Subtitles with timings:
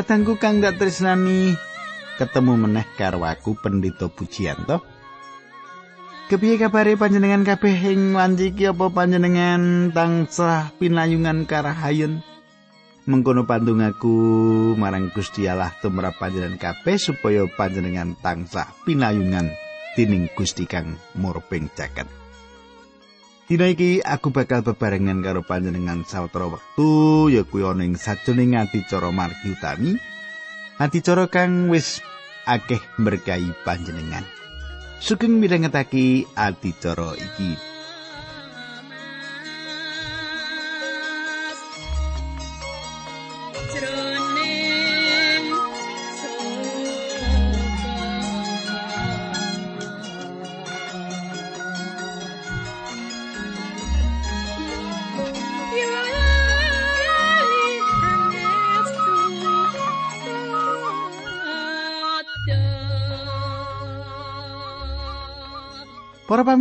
[0.00, 1.52] Katangku kang dak tresnani
[2.16, 4.80] ketemu meneh karo aku Pendito Pujianto.
[6.32, 12.24] Kepiye kabare panjenengan kabeh ing wanci iki apa panjenengan tansah pinayungan karahayun?
[13.04, 14.16] Mengkono pandungaku
[14.80, 19.52] marang Gusti Allah tumrap panjenengan kabeh supaya panjenengan tansah pinayungan
[20.00, 22.19] tining Gusti kang murbeng jagat.
[23.50, 29.10] Dina iki aku bakal bebarengan karo panjenengan sawetara wektu ya kuwi ana ing sajroning adicara
[29.10, 29.98] margi utami.
[30.78, 31.98] Adicara kang wis
[32.46, 34.22] akeh berkahi panjenengan.
[35.02, 37.69] Sugeng midhangetake adicara iki.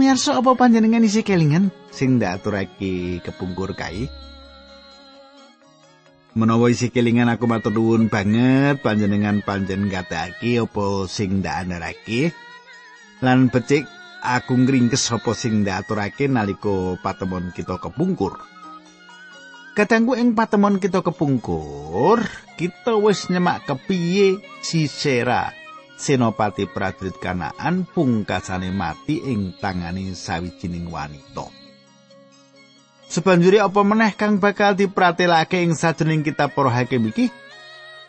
[0.09, 4.09] Pamirsa apa panjenengan isi kelingan sing ndak kepungkur kae?
[6.33, 12.33] Menawa isi kelingan aku matur nuwun banget panjenengan panjen gatake apa sing ndak andharake.
[13.21, 13.85] Lan becik
[14.25, 18.33] aku ngringkes apa sing ndak aturake nalika patemon kita kepungkur.
[19.77, 22.25] Katanggu ing patemon kita kepungkur,
[22.57, 25.58] kita wis nyemak kepiye si Sera
[25.99, 31.51] senopati prajurit kanaan pungkasane mati ing tangane sawijining wanita.
[33.09, 37.27] Sebanjuri apa meneh kang bakal dipratelake ing sajroning kitab para hakim iki?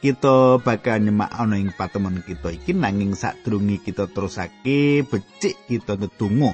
[0.00, 6.52] Kita bakal nyemak ana ing patemon kita iki nanging sadurunge kita terusake becik kita ndedonga.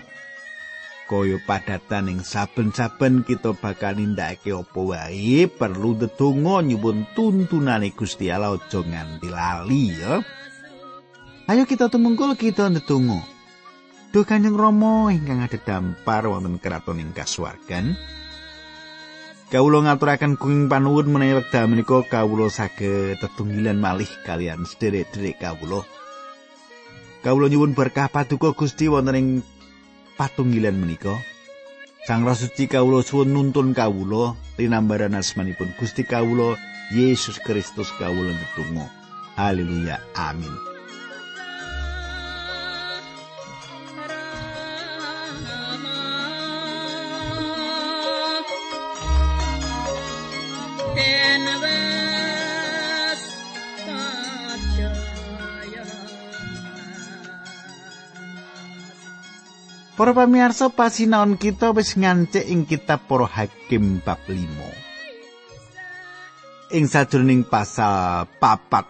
[1.07, 8.59] Kaya padatan ing saben-saben kita bakal nindakake apa wae perlu ndedonga nyuwun tuntunane Gusti Allah
[8.59, 10.23] aja nganti lali ya.
[11.47, 13.23] Ayo kita tumungkul kita ndedonga.
[14.11, 17.95] Duh Kanjeng Rama ingkang ada dampar wonten kraton ing kasuwargan.
[19.47, 25.87] Kawula ngaturaken kuing panuwun menawi wekdal menika kawula saged tetunggilan malih kalian sederek-sederek kawula.
[27.23, 29.29] Kawula nyuwun berkah paduka Gusti wonten ing
[30.19, 31.15] patunggilan menika.
[32.11, 36.59] Sang Rasuci kawula suwun nuntun kawula linambaran asmanipun Gusti kawula
[36.91, 38.91] Yesus Kristus kawula ndedonga.
[39.39, 40.03] Haleluya.
[40.19, 40.76] Amin.
[60.17, 66.73] Pamirsa pasinaon kita wis ngancik ing kitab Para Hakim bab 5.
[66.73, 68.89] Ing sajroning pasal papat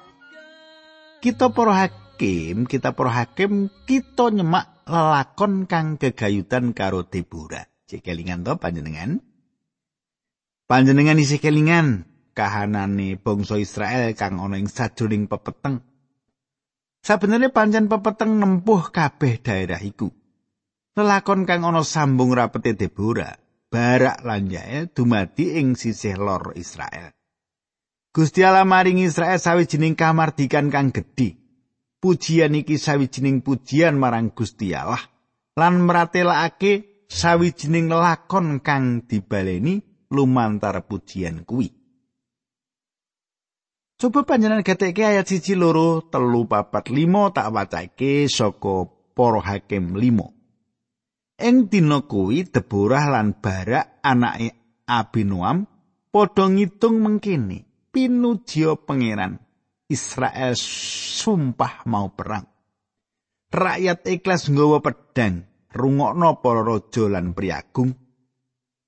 [1.18, 7.66] kita para hakim, kita para hakim kita nyemak lelakon kang gegayutan karo Deborah.
[7.90, 9.18] Cek kelingan to panjenengan?
[10.70, 12.06] Panjenengan isi kelingan
[12.38, 15.82] kahanane bangsa Israel kang ana ing sajroning pepeteng.
[17.02, 20.25] Sabenere pancen pepeteng nempuh kabeh daerah iku.
[20.96, 23.36] Lelakon kang ana sambung rapete Deborah,
[23.68, 27.12] Barak lan Yael dumadi ing sisih lor Israel.
[28.16, 31.36] Gusti Allah maring Israel sawijining kamardikan kang gedhe.
[32.00, 35.04] Pujian iki sawijining pujian marang Gusti Allah
[35.52, 41.68] lan mratelakake sawijining lakon kang dibaleni lumantar pujian kuwi.
[43.96, 50.35] Coba panjenengan gateke ayat siji loro telu papat limo tak wacake saka para hakim limo.
[51.36, 55.68] Ing dina kuwi Deborah lan Barak anake Abinoam
[56.08, 59.36] padha ngitung mengkene pinujia pangeran
[59.86, 62.48] Israel sumpah mau perang.
[63.52, 67.94] Rakyat ikhlas nggawa pedang, rungokno para raja lan priagung.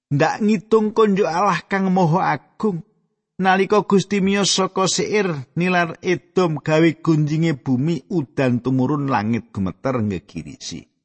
[0.08, 2.82] Ndak ngitung konjo Allah kang moho agung.
[3.38, 10.97] Nalika Gusti miyos saka Seir nilar Edom gawe gunjinge bumi udan tumurun langit gemeter ngegirisi.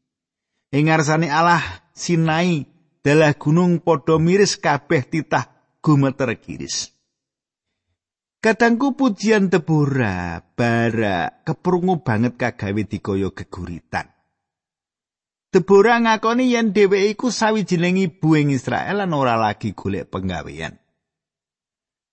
[0.73, 1.61] Ing ngarsane Allah
[1.93, 2.65] Sinai
[3.05, 6.89] dalah gunung padha miris kabeh titah gumeter giris.
[8.41, 14.09] Kadangku pujian Deborah bara keprungu banget kagawe dikaya geguritan.
[15.53, 20.73] Deborah ngakoni yen dheweke iku sawijining ibu ing Israel lan ora lagi golek penggawean.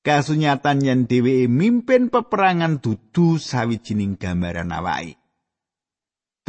[0.04, 5.19] Kasunyatan yen dheweke mimpin peperangan dudu sawijining gambaran awake.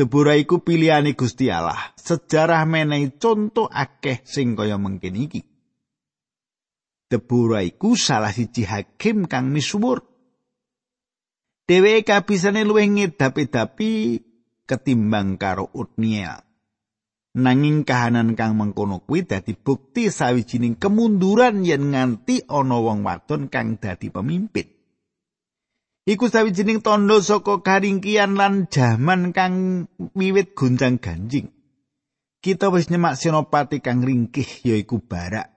[0.02, 1.94] Deborah iku pilihane Gusti Allah.
[1.94, 5.46] Sejarah menehi contoh akeh sing kaya mengkin iki.
[7.06, 10.02] Deborah iku salah siji hakim kang misuwur.
[11.70, 13.92] Dheweke kabisane luwih ngedapi-dapi
[14.66, 16.50] ketimbang karo Utniel.
[17.38, 23.78] Nanging kahanan kang mengkono kuwi dadi bukti sawijining kemunduran yen nganti ana wong wadon kang
[23.78, 24.81] dadi pemimpin.
[26.02, 29.86] Iku sawijining tondo saka karingkian lan jaman kang
[30.18, 31.54] wiwit gonjang ganjing.
[32.42, 35.54] Kita wis nyemak senopati kang ringkih yaiku Barak.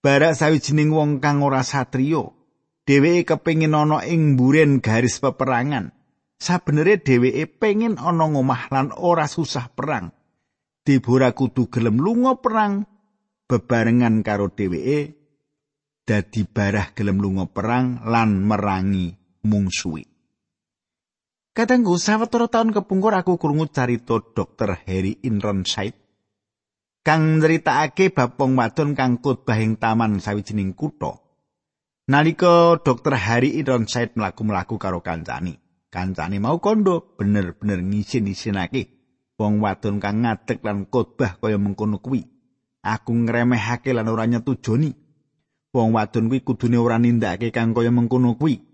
[0.00, 2.32] Barak sawijining wong kang ora satriya.
[2.88, 5.92] Dheweke kepengin ana ing mburen garis peperangan.
[6.40, 10.16] Sabenere dheweke pengin ana ngomah lan ora susah perang.
[10.84, 12.88] Debora kudu gelem lunga perang
[13.48, 15.12] bebarengan karo dheweke
[16.08, 20.08] dadi barah gelem lunga perang lan merangi mungsuhi.
[21.54, 24.74] Kadangku sawetara taun kepungkur aku krungu carita Dr.
[24.88, 25.94] Harry Inronside
[27.04, 31.20] kang nyritakake bab wong wadon kang khotbah ing taman sawijining kutha.
[32.08, 33.14] Nalika Dr.
[33.16, 35.56] Harry Ironside mlaku-mlaku karo kancani,
[35.92, 38.82] kancani mau kondo bener-bener ngisin-isinake
[39.36, 42.24] wong wadon kang ngadeg lan khotbah kaya mengkono kuwi.
[42.84, 44.92] Aku ngremehake lan ora nyetujoni.
[45.72, 48.73] Wong wadon kuwi kudune ora nindakake kang kaya mengkono kuwi.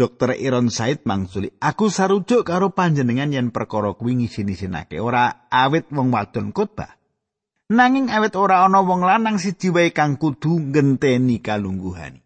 [0.00, 0.32] Dr.
[0.40, 6.96] Ironside mangsuli, aku sarujuk karo panjenengan yen perkara kuwi ngisin-isinake ora awit wong wadon khotbah.
[7.70, 12.18] nanging awet ora ana wong lanang siji wae kang kudu ngenteni kalungguhan.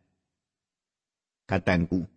[1.44, 2.08] Katangku.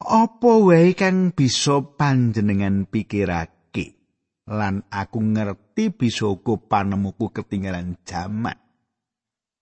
[0.00, 3.98] Apa wae kang bisa panjenengan pikirake
[4.46, 8.56] lan aku ngerti bisa uga panemuku ketinggalan jaman.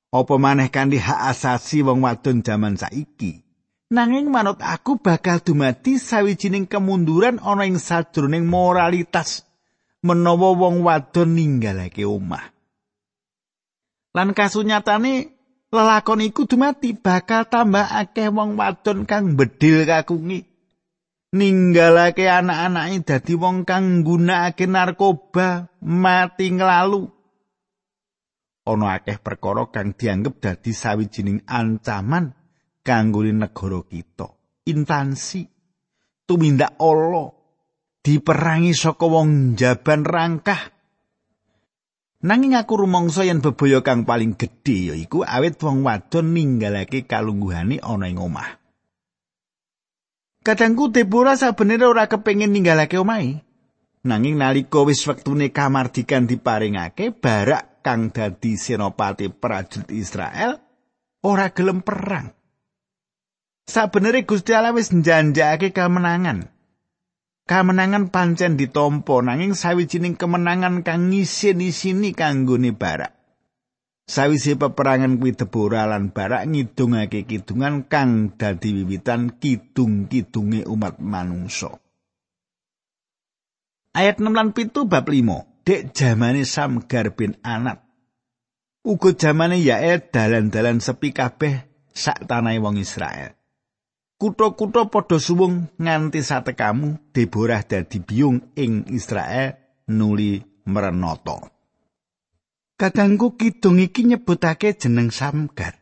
[0.09, 3.48] Apa maneh kanthi hak asasi wong wadon jaman saiki?
[3.89, 9.49] Nanging manut aku bakal dumati sawijining kemunduran ana ing sajroning moralitas
[10.05, 12.53] menawa wong wadon ninggalake omah.
[14.13, 15.33] Lan kasunyatane
[15.73, 20.45] lelakon iku dumati bakal tambah akeh wong wadon kang bedil kakungi.
[21.33, 27.09] Ninggalake anak-anake dadi wong kang nggunakake narkoba mati nglalu.
[28.69, 32.38] Ana akeh perkara kang dianggep dadi sawijining ancaman
[32.89, 34.33] kanggo negara kita.
[34.65, 35.45] Intansi
[36.25, 37.29] tumindak Allah
[38.01, 40.73] diperangi saka wong jaban rangkah.
[42.25, 48.09] Nanging aku rumangsa yen bebaya kang paling gedhe yaiku awit wong wadon ninggalake kalungguhane ana
[48.09, 48.57] ing omah.
[50.43, 53.45] Kadangku Deborah sabenere ora kepengin ninggalake omahe.
[54.09, 60.59] Nanging nalika wis wektune kamardikan diparingake, Barak kang dadi senopati prajurit Israel
[61.23, 62.38] ora gelem perang.
[63.69, 66.49] Sabenere Gusti Allah wis njanjakake kemenangan.
[67.45, 73.13] Kamenangan pancen ditompo nanging sawijining kemenangan kang ngisin-isini kanggone Barak.
[74.09, 81.77] Sawise peperangan kuwi Deborah lan Barak ngidungake kidungan kang dadi wiwitan kidung-kidunge umat manungsa.
[83.93, 85.65] Ayat 6 lan 7 bab 5.
[85.69, 87.85] Dek jamane Samgar bin Anat.
[88.81, 93.38] Uga jamane Yael dalan-dalan sepi kabeh sak tanahe wong Israel.
[94.19, 99.55] Kutha-kutha padha suwung nganti satekamu Deborah dadi biyung ing Israel
[99.95, 101.47] nuli merenata.
[102.75, 105.79] Kadangku kidung iki nyebutake jeneng Samgar.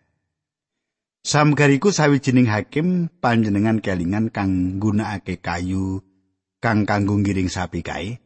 [1.24, 6.04] Samgar iku sawijining hakim panjenengan kelingan kang nggunakake kayu
[6.60, 8.20] kang kanggo ngiring sapi kae.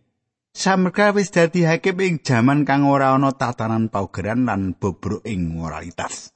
[0.50, 6.34] Samgar wis dadi hakim ing jaman kang ora ana tatanan paugeran lan bobrok ing moralitas.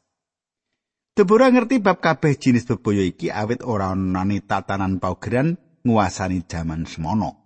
[1.14, 5.54] Deborah ngerti bab kabeh jinis bebaya iki awit ora anane tatanan paugeran
[5.86, 7.38] nguasani jaman semono.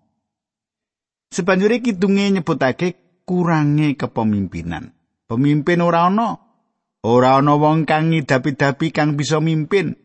[1.28, 4.96] Sebanjure kidunge nyebutake kurange kepemimpinan.
[5.28, 6.40] Pemimpin ora ana.
[7.04, 10.00] Ora ana wong kang ngidapi-dapi kang bisa mimpin.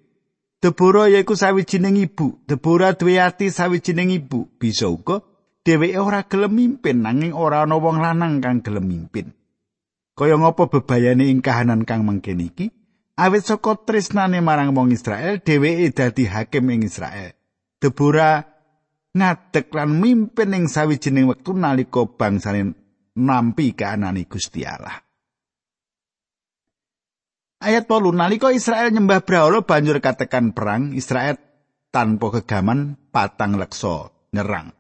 [0.60, 2.44] Deborah yaiku sawijining ibu.
[2.44, 4.52] Deborah duwe ati sawijining ibu.
[4.60, 5.24] Bisa uga
[5.64, 9.32] dheweke ora gelem mimpin nanging ora ana wong lanang kang gelem mimpin.
[10.20, 12.83] Kaya ngapa bebayane ing kahanan kang mangken iki?
[13.18, 17.34] Awit saka tresnane marang wong Israel dheweke dadi hakim ing Israel.
[17.78, 18.42] Deborah
[19.14, 22.74] ngadeg lan mimpin ing sawijining wektu nalika bangsane
[23.20, 24.98] nampi kaanane Gusti Allah.
[27.64, 31.40] Ayat 8 nalika Israel nyembah Brahala banjur katekan perang Israel
[31.96, 34.76] tanpa kegaman patang leksa nyerang.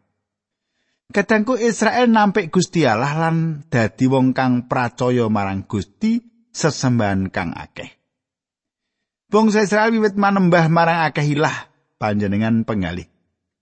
[1.14, 6.20] Kadangku Israel nampik Gusti Allah lan dadi wong kang pracaya marang Gusti
[6.52, 8.03] sesembahan kang akeh.
[9.34, 11.66] Bangsa Israel wiwit manembah marang akeh ilah
[11.98, 13.10] panjenengan pengalih.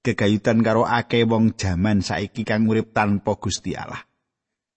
[0.04, 4.04] Gegayutan karo akeh wong jaman saiki kang urip tanpa Gusti Allah.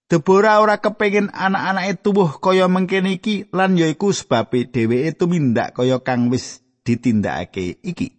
[0.07, 6.31] Deborah ora kepengin anak-anake tubuh kaya mengkene iki lan yaiku sebabe dheweke tumindak kaya kang
[6.31, 8.15] wis ditindakake iki.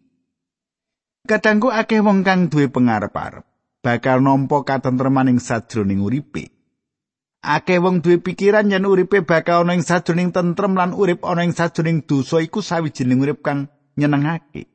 [1.25, 3.49] Kadangku akeh wong kang duwe pengarep-arep
[3.80, 6.55] bakal nampa katentreman ing sajroning uripe.
[7.47, 11.55] Akeh wong duwe pikiran yen uripe bakal ana ing sajroning tentrem lan urip ana ing
[11.55, 14.67] sajroning dosa iku sawijining urip kang nyenengake.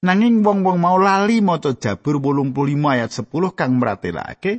[0.00, 2.56] Nanging wong-wong mau lali maca Jabur 85
[2.88, 4.52] ayat 10 kang mratelake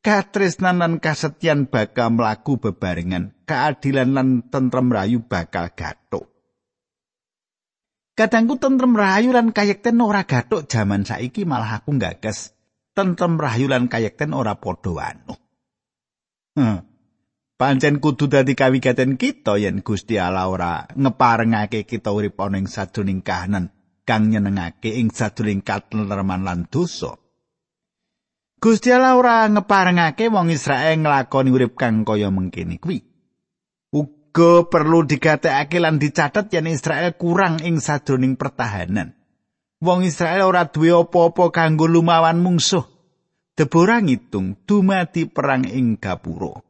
[0.00, 6.24] katresnan lan kasetyan bakal mlaku bebarengan, keadilan lan tentrem rayu bakal gathuk.
[8.16, 12.56] Kadangku tentrem rayu lan kayekten ora gathuk jaman saiki malah aku gagas
[12.96, 15.49] tentrem rayu lan kayekten ora padha wanu.
[16.60, 16.84] Hmm.
[17.56, 23.24] Pancen kudu dadi kawigaten kita yen Gusti Allah ora ngeparengake kita urip ana ing sajroning
[23.24, 23.72] kahanan
[24.04, 27.16] kang nyenengake ing sadurunge katentreman lan dosa.
[28.60, 33.06] Gusti Allah ora ngeparengake wong Israel nglakoni urip kang kaya mengkene kuwi.
[33.94, 39.16] Uga perlu digatekake lan dicatet yen Israel kurang ing sadurunge pertahanan.
[39.80, 42.84] Wong Israel ora duwe apa-apa kanggo lumawan mungsuh.
[43.60, 46.64] Deborah ngitung dumadi perang ing gapura.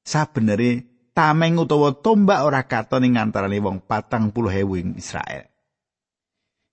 [0.00, 5.44] Sabenere tameng utawa tombak ora katon ing antarané wong patang puluh ing Israel.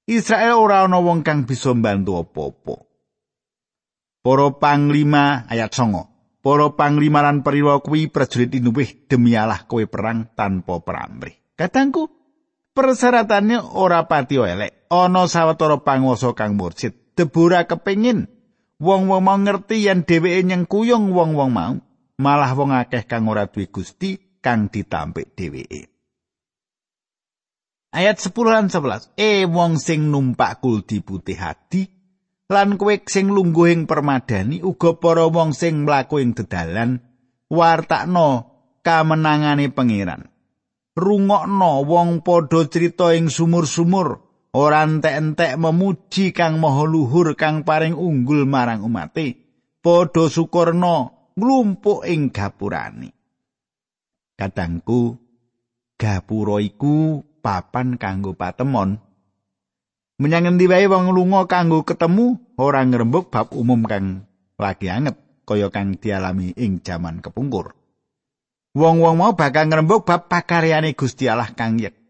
[0.07, 2.75] Israel ora ana wong kang bisa mbantu apa-apa.
[4.23, 6.39] Para panglima ayat 9.
[6.39, 11.35] Para panglima lan perwira kuwi prajurit inuwih demi Allah kowe perang tanpa pramrih.
[11.59, 12.07] Katangku,
[12.71, 14.87] persyaratannya ora pati elek.
[14.87, 16.95] Ana sawetara panguwasa kang mursid.
[17.19, 18.36] Debora kepengin
[18.77, 21.73] wong-wong mau ngerti yen dheweke nyengkuyung wong-wong mau,
[22.21, 25.89] malah wong akeh kang ora duwe Gusti kang ditampik dheweke.
[27.97, 29.17] Ayat 10 lan 11.
[29.17, 31.87] E wong sing numpak kuldi putih hati
[32.51, 37.01] lan kowe sing lungguh ing permadani uga para wong sing mlaku ing dedalan
[37.49, 38.53] wartakno
[38.85, 40.29] kamenangane pangeran.
[40.97, 48.47] Rungokno wong padha crita ing sumur-sumur ora entek-entek memuji kang maha luhur kang paring unggul
[48.47, 49.43] marang umate.
[49.83, 53.13] Padha syukurna nglumpuk ing gapurane.
[54.37, 55.17] Kadangku
[55.97, 58.99] gapura iku papan kanggo patemon.
[60.17, 64.25] Menyang endi wae wong lunga kanggo ketemu ora ngrembug bab umum kang
[64.57, 65.13] lagi anget
[65.45, 67.77] kaya kang dialami ing jaman kepungkur.
[68.77, 72.06] Wong-wong mau bakal ngrembug bab pakaryane Gusti Allah kang yekti.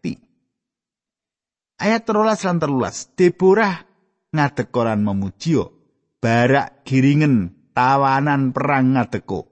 [1.78, 3.86] Ayat terulas lan terulas, Deborah
[4.34, 5.78] ngadekoran memujio,
[6.18, 9.46] barak giringen tawanan perang ngadeko.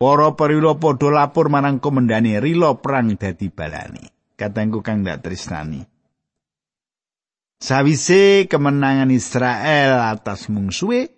[0.00, 4.14] Para perwira padha lapor marang komendane rilo perang dadi balani.
[4.34, 5.86] katangku kang dak tresnani.
[7.62, 11.08] Sawise kemenangan Israel atas mungsuhe,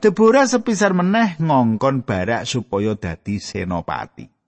[0.00, 4.39] Deborah sepisar meneh ngongkon Barak supaya dadi senopati.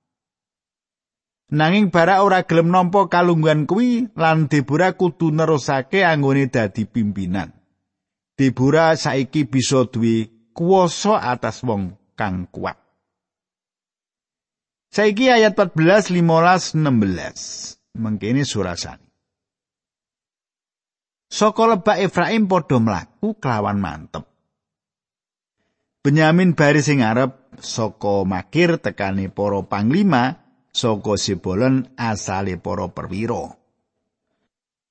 [1.52, 7.52] Nanging Barak ora gelem nampa kalungguhan kuwi lan Deborah kudu nerusake anggone dadi pimpinan.
[8.32, 12.80] Deborah saiki bisa duwe kuwasa atas wong kang kuat.
[14.88, 18.00] Saiki ayat 14, 15, 16.
[18.00, 19.04] Mengkini surasani.
[21.28, 24.24] Soko lebak Efraim podo mlaku kelawan mantep.
[26.00, 30.41] Benyamin baris sing arep saka makir tekane para panglima
[30.72, 33.54] saka Sibolon asale para perwira.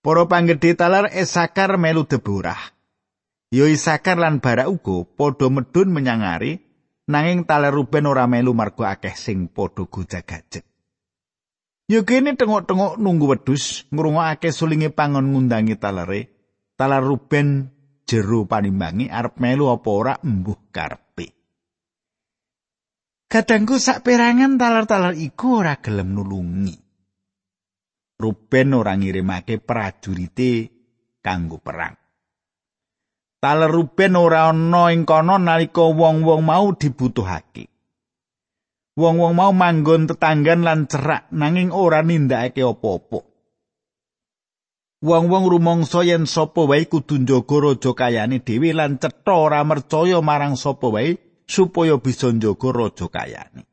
[0.02, 2.74] Para panggede talar Esakar melu deborah.
[3.52, 6.24] Yo Isakar lan Barak uga padha medun menyang
[7.12, 10.64] nanging taler Ruben ora melu margo akeh sing padha gojag-gajeg.
[11.92, 16.32] Yo kene tengok-tengok nunggu wedhus ngrungokake sulinge pangon ngundangi talere.
[16.80, 17.68] Taler Ruben
[18.08, 21.11] jero panimbangi arep melu apa ora embuh karepe.
[23.32, 26.76] Kadangku sak perangan taler-taler iku ora gelem nulungi.
[28.20, 30.68] Ruben ora ngirimake prajurite
[31.24, 31.96] kanggo perang.
[33.40, 37.72] Taler Ruben ora ana ing kono nalika wong-wong mau dibutuhake.
[39.00, 43.24] Wong-wong mau manggon tetanggan lan cerak nanging ora nindakake apa-apa.
[45.08, 50.60] Wong-wong rumangsa yen sapa wae kudu njaga raja kayane dhewe lan cetha ora mercaya marang
[50.60, 53.68] sapa wae supaya bisa njaga raja kayane.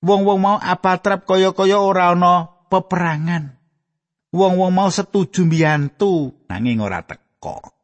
[0.00, 3.58] Wong-wong mau apatrap kaya-kaya ora ana peperangan.
[4.30, 7.74] Wong-wong mau setuju mbiyantu nanging ora teka.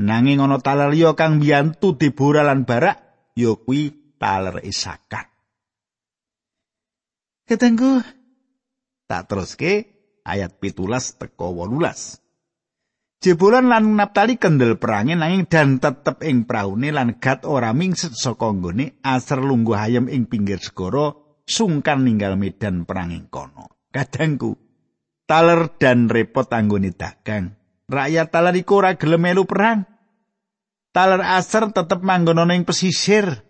[0.00, 5.28] Nanging ana taler liya kang mbiyantu Deborah lan Barak, ya kuwi taler Isakar.
[7.46, 8.02] Ketengku
[9.06, 9.86] tak teruske
[10.26, 12.18] ayat pitulas teko wolulas.
[13.16, 18.52] Jebolan lan Naptali kendel perangi nanging dan tetep ing praune lan gat ora mingset saka
[18.52, 21.16] nggone aser lungguh ayam ing pinggir segara
[21.48, 23.88] sungkan ninggal medan perang ing kono.
[23.88, 24.52] Kadangku
[25.24, 27.56] taler dan repot anggone dagang
[27.86, 29.86] Rakyat taler iku ora gelem melu perang.
[30.90, 33.46] Taler aser tetep manggon ana ing pesisir.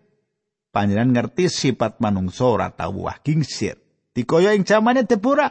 [0.71, 3.81] Panjenengan ngerti sifat manungsa ora tau wah gingsir.
[4.13, 5.49] Dikaya ing jamane Deborah.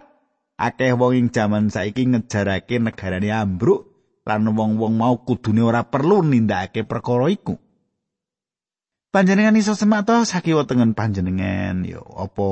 [0.56, 3.95] Akeh wong ing jaman saiki ngejarake negarane ambruk
[4.26, 7.54] lan wong-wong mau kudune ora perlu nindakake perkara iku.
[9.14, 10.26] Panjenengan iso semak to?
[10.26, 11.86] Sakiwa tengen panjenengan.
[11.86, 12.48] Yo apa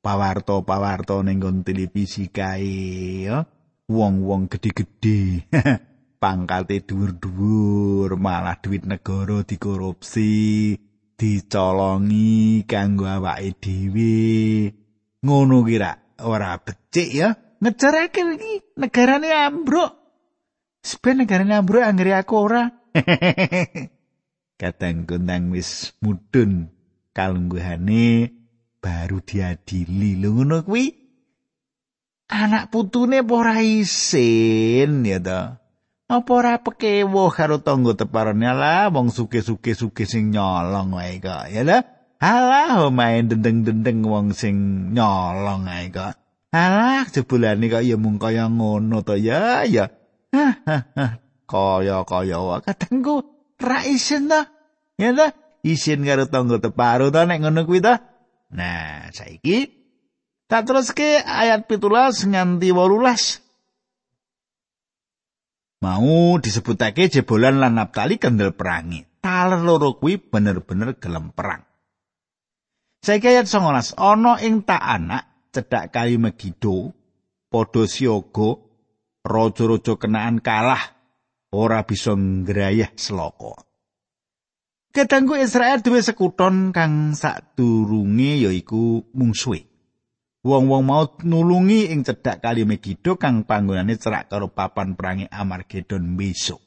[0.00, 3.44] pawarto-pawarto ning televisi kae yo
[3.90, 5.50] wong-wong gedhe-gedhe.
[6.22, 10.72] Pangkate dhuwur-dhuwur malah duit negara dikorupsi
[11.18, 14.16] dicolongi kanggo awake dhewe.
[15.20, 17.28] Ngono kira ora becik ya.
[17.60, 20.05] Ngejarake iki negarane ambruk
[20.86, 22.70] sebenarnya negarane ambruk anggere aku ora?
[24.60, 26.70] Kadang kundang wis mudun
[27.10, 28.30] kalungguhane
[28.78, 30.16] baru diadili.
[30.16, 30.94] Lho ngono kuwi?
[32.30, 35.42] Anak putune apa ora isin ya to
[36.06, 38.46] apa ora pekewo karo tangga teparane?
[38.46, 41.82] Lah wong suke-suke suke sing nyolong wae kok ya lho
[42.22, 44.54] alah main dendeng-dendeng wong sing
[44.94, 46.14] nyolong ae kok.
[46.54, 49.90] Alah jebulane kok ya mung kaya ngono to ya ya
[51.52, 53.24] kaya kaya wae katengku
[53.62, 54.40] ra isin to
[55.00, 55.26] ya to
[55.64, 57.94] isin karo tangga teparo to nek ngono kuwi to
[58.50, 59.76] nah saiki
[60.46, 63.42] Tak teruske ayat pitulas nganti wolulas.
[65.82, 69.02] Mau disebutake jebolan lan naptali kendel perangi.
[69.18, 71.66] Taler loro kuwi bener-bener gelem perang.
[73.02, 76.94] Saiki ayat 19, ana ing tak anak cedhak kali Megido,
[77.50, 78.65] padha siaga
[79.26, 80.96] raja-raja kenaan kalah
[81.50, 83.58] ora bisa ngrayah seloko.
[84.96, 89.68] Kedangku Israel duwe sekuton kang sadurunge yaiku mungsuhe.
[90.46, 96.62] Wong-wong mau nulungi ing cedhak kali Megido kang panggonane cerak karo papan perangi Amargedon besok.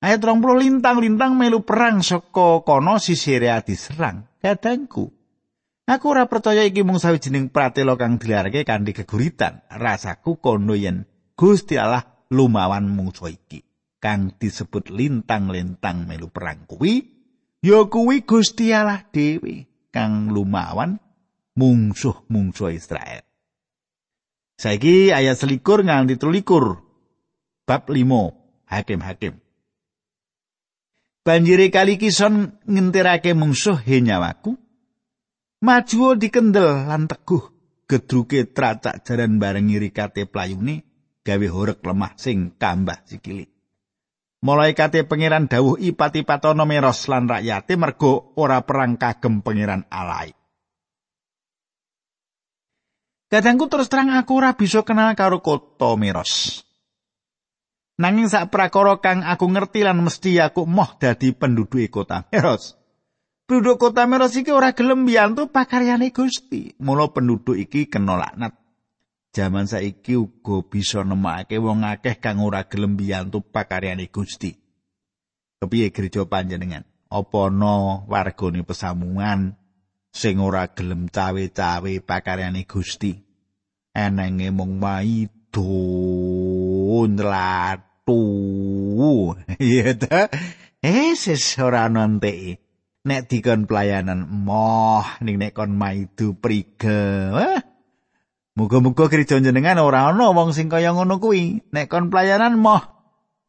[0.00, 4.24] Ayat 20 lintang-lintang melu perang saka kono sisirea diserang.
[4.38, 5.10] Kadangku,
[5.88, 9.66] aku ora percaya iki mung sawijining pratela kang dilarake kanthi keguritan.
[9.68, 13.66] Rasaku kono yen Gusti Allah lumawan mungsu iki
[13.98, 17.10] kang disebut lintang-lintang melu perang kuwi
[17.58, 21.02] ya kuwi Gusti Allah dhewe kang lumawan
[21.58, 23.22] mungsuh-mungsuh Israel.
[24.54, 26.78] Saiki ayat selikur nganti telulikur.
[27.64, 28.36] Bab limo,
[28.70, 29.40] hakim-hakim.
[31.24, 34.54] Banjiri kali kison ngentirake mungsuh he nyawaku.
[35.64, 37.50] Maju dikendel lan teguh.
[37.88, 40.93] Gedruke tracak jaran bareng rikate playune
[41.24, 43.48] gawe horek lemah sing kambah sikili.
[44.44, 50.36] Mulai kate pangeran dawuh ipati-patono meros lan rakyate mergo ora perang kagem pangeran alai.
[53.32, 56.62] Kadangku terus terang aku ora bisa kenal karo kota Meros.
[57.98, 62.78] Nanging sak prakara kang aku ngerti lan mesti aku moh dadi penduduk kota Meros.
[63.48, 66.76] Penduduk kota Meros iki ora gelem mbiyantu pakaryane Gusti.
[66.78, 68.63] Mula penduduk iki kena laknat.
[69.34, 74.54] Jaman saiki uga bisa nemokake wong akeh kang ora gelem mbiyantu pakaryane Gusti.
[75.58, 76.86] Kepiye gereja panjenengan?
[77.10, 79.58] Apa ana wargane pesamungan
[80.14, 83.24] sing ora gelem cawe-cawe pakaryane Gusti?
[83.94, 85.54] enenge mung maidun
[87.14, 88.26] latu
[89.62, 90.26] iya ta
[90.82, 92.58] eh ses ora nonte
[93.06, 97.62] nek dikon pelayanan moh ning nek kon maidu priga
[98.54, 101.66] Muga-muga gereja jenengan ora ana wong sing kaya ngono kuwi.
[101.74, 102.94] Nek kon pelayanan moh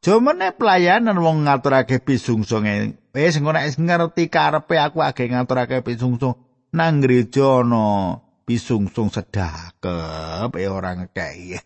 [0.05, 2.93] Jomene pelayanan wong ngaturake pisungsung eh
[3.33, 6.37] sing ora ngerti karepe aku age ngaturake pisungsung
[6.77, 11.57] nang gereja ana pisungsung sedakep e ora ngekei.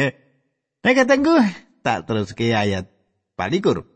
[0.86, 1.34] Nek katengku
[1.82, 2.86] tak terus ke ayat
[3.34, 3.90] palikur.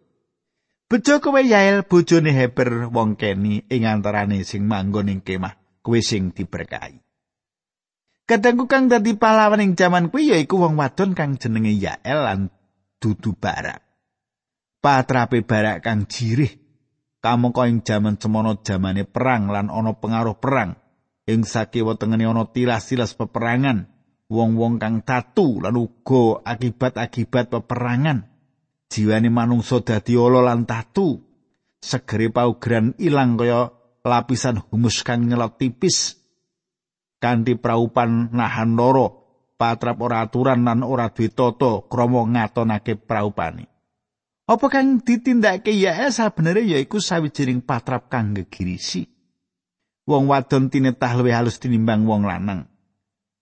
[0.90, 5.54] Bejo kowe Yael bojone Heber wong keni ing antarane sing manggon ing kemah
[5.86, 7.07] kowe sing diberkahi.
[8.28, 12.40] Katengku kang dadi pahlawan ing jaman kuwi yaiku wong wadon kang jenenge Yael lan
[13.00, 13.80] dudu barak.
[14.84, 16.52] Patrape barak kang jirih
[17.24, 20.76] kamangka ing jaman semono jamane perang lan ana pengaruh perang.
[21.24, 23.88] Ing sakiwa tengene ana tilas-tilas peperangan
[24.28, 28.28] wong-wong kang tatu lan uga akibat-akibat peperangan.
[28.92, 31.16] Jiwane manungsa dadi ala lan tatu.
[31.80, 33.72] Segere paugeran ilang kaya
[34.04, 36.17] lapisan humus kang nyelot tipis
[37.18, 39.06] kanthi praupan nahan loro
[39.58, 43.66] patrap ora aturan lan ora duwe tata krama ngatonake praupane
[44.48, 49.18] apa kang ditindakake ya sabenere yaiku sawijining patrap kang gegirisi
[50.08, 52.64] wong wadon tinetah luwih halus tinimbang wong lanang.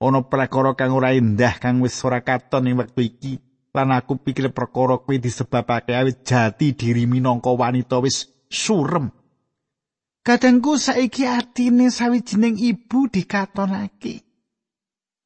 [0.03, 3.33] Ana prakara kang ora endah kang wis ora katon ing wektu iki
[3.71, 9.15] lan aku pikir perkara kuwi disebabake awit jati diri minangka wanita wis surem.
[10.27, 14.15] Kadangku saiki atine sawijining ibu dikatonake.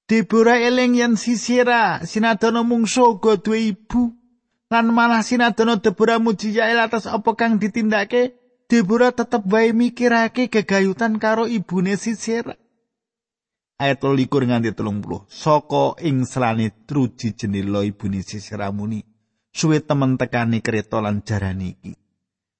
[0.08, 4.12] Debora eling yen sisira sinadana mungsu uga duwe ibu
[4.70, 8.36] lan malah sinadana Debora muji Yael atas apa kang ditindake
[8.68, 12.54] Debora tetep wae mikirake gegayutan karo ibune sisira.
[13.80, 19.00] ayat 23 nganti 30 saka ing selane truji jenela ibune sisiramuni
[19.56, 21.92] suwe temen tekani kereta lan jarani iki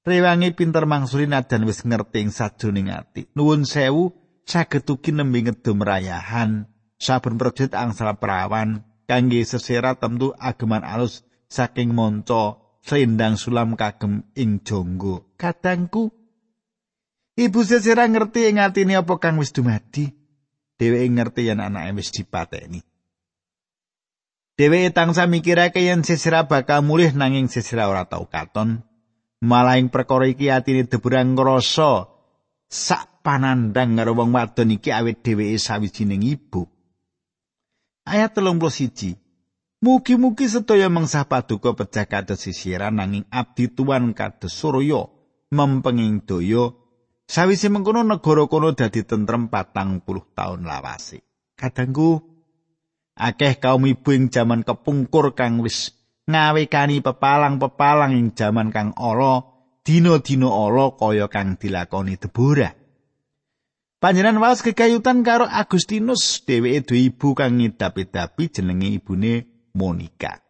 [0.07, 4.13] rewangi pinter mangsuli nadan wis ngerti ing sajroning ati nuwun sewu
[4.49, 11.93] saged ugi nembe ngedum rayahan saben prajurit angsal perawan kangge sesera tentu ageman alus saking
[11.93, 16.15] monco selendang sulam kagem ing jonggo kadangku
[17.41, 20.13] Ibu sesera ngerti ing atine apa kang wis dumadi.
[20.77, 22.85] dheweke ngerti yen anake wis dipateni.
[24.61, 28.85] Dheweke tangsa mikirake yen sesira bakal mulih nanging sesira ora tau katon.
[29.41, 32.13] Malah ing perkara iki atine deburang ngrasa
[32.69, 36.69] sak panandang karo wong wadon iki awit dheweke sawijining ibu.
[38.05, 39.17] Ayat 31.
[39.81, 45.09] Mugi-mugi sedaya mengsah paduka pecah kados sisiran nanging abdi tuan kados surya
[45.49, 46.77] mempenging daya
[47.31, 51.23] Sawise mengkono negara kono dadi tentrem patang puluh taun lawase.
[51.55, 52.27] Kadangku
[53.15, 55.95] akeh kaum ibu ing jaman kepungkur kang wis
[56.31, 59.45] ngawekani pepalang-pepalang ing jaman kang ala
[59.85, 62.73] dina-dina ala kaya kang dilakoni Deborah.
[64.01, 69.35] Panjenan waos kekayutan karo Agustinus dheweke duwe ibu kang ngidap-idapi jenenge ibune
[69.77, 70.41] Monica.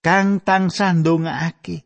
[0.00, 1.84] Kang tansah ndongaake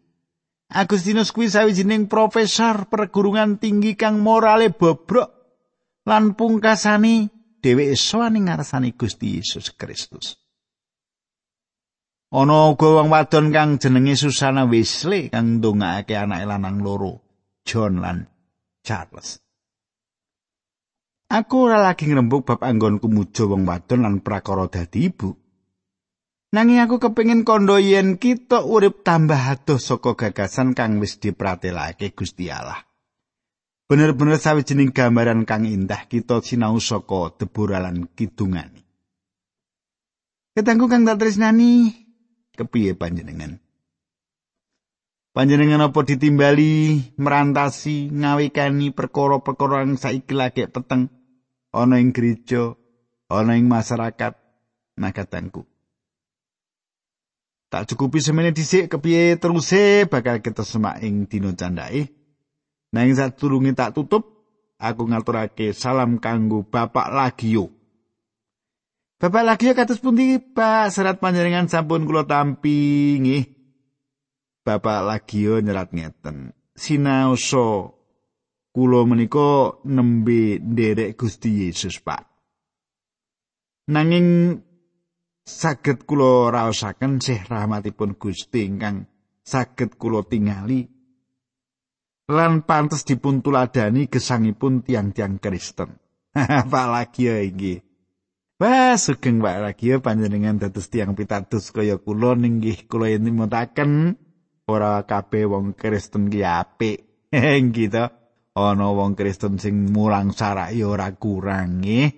[0.70, 5.30] Agustinus kuwi sawijining profesor perguruan tinggi kang morale bobrok
[6.06, 7.26] lan pungkasani
[7.58, 10.43] dheweke sowan ing ngarsane Gusti Yesus Kristus.
[12.34, 17.22] Ana uga wong wadon kang jenenge Susana Wesley kang ndongaake anake lanang loro,
[17.62, 18.26] John lan
[18.82, 19.38] Charles.
[21.30, 25.30] Aku ora lagi ngrembug bab anggonku muja wong wadon lan prakara dadi ibu.
[26.58, 32.50] Nanging aku kepingin kondo yen kita urip tambah adoh saka gagasan kang wis dipratelake Gusti
[32.50, 32.82] Allah.
[33.86, 38.82] Bener-bener sawijining gambaran kang indah kita sinau saka deburalan kidungani.
[40.54, 42.03] Ketangku kang tak tresnani,
[42.54, 43.58] kepiye panjenengan?
[45.34, 51.10] Panjenengan apa ditimbali, merantasi, ngawikani perkara-perkara kang saiki lagi peteng
[51.74, 52.78] ana ing gereja,
[53.26, 54.38] ana ing masyarakat,
[54.94, 55.66] nah katangku.
[57.74, 62.14] Tak cukupi semene dhisik kepiye teruse bakal kita semak ing dina candhake.
[62.94, 64.46] Nanging sadurunge tak tutup,
[64.78, 67.74] aku ngaturake salam kanggo Bapak Lagio.
[69.14, 70.90] Bapak Lagio kados pundi, Pak?
[70.90, 73.44] Serat panjenengan sampun kula tampi nggih.
[74.66, 76.50] Bapak Lagio nyerat ngeten.
[76.74, 77.94] Sinaosa
[78.74, 82.26] kula menika nembe nderek Gusti Yesus, Pak.
[83.92, 84.58] Nanging
[85.44, 89.04] saged kula raosaken sih rahmatipun Gusti ingkang
[89.44, 90.88] saged kula tingali
[92.32, 96.00] lan pantes dipun tuladani gesangipun tiang-tiang Kristen.
[96.72, 97.83] Pak lagi ya iki.
[98.64, 104.16] Wah, sugeng Pak lagi ya panjenengan dados tiang pitados kaya kula ninggih kula yen mutaken
[104.64, 107.28] ora kabeh wong Kristen ki apik.
[107.76, 108.08] gitu.
[108.56, 112.08] Ana wong Kristen sing mulang sarak ya ora kurang nggih.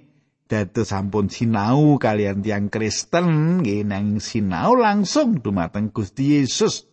[0.46, 6.86] dados sampun sinau kalian tiang Kristen nggih nang sinau langsung dumateng Gusti Yesus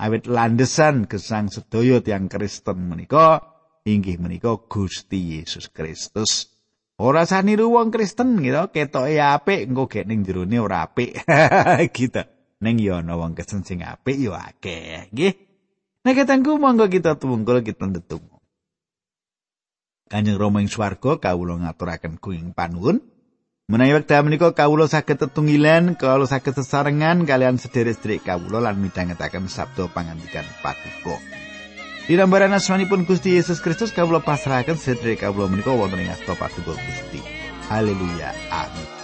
[0.00, 3.52] awit landesan gesang sedaya tiang Kristen menika
[3.84, 6.57] inggih menika Gusti Yesus Kristus
[6.98, 11.22] ora saniru wong Kristen gitu ketoke apik engko gek ning jerone ora apik
[11.96, 12.22] gitu
[12.58, 15.34] ning yo ana wong Kristen sing apik yo akeh nggih
[16.02, 18.38] nek ketangku monggo kita tunggu kita ndedonga
[20.08, 23.04] Kanjeng Rama ing swarga kawula ngaturaken kuing panuwun.
[23.68, 29.92] Menawi wekdal menika kawula saged tetunggilan, kawula saged sesarengan kalian sederek-sederek kawula lan midhangetaken sabda
[29.92, 31.20] pangandikan patuko.
[32.08, 36.32] Dinambaran asmanipun Gusti Yesus Kristus kawula pasrahaken sederek kawula menika wonten ing asta
[36.80, 37.20] Gusti.
[37.68, 38.32] Haleluya.
[38.48, 38.97] Amin.